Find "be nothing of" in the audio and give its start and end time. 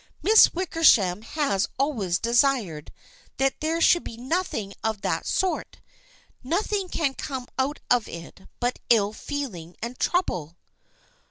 4.03-5.01